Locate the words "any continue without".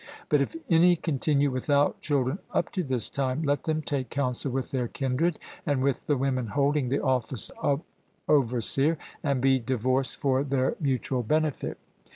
0.67-2.01